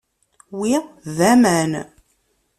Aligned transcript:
Wi 0.59 0.73
d 1.15 1.17
aman. 1.33 1.71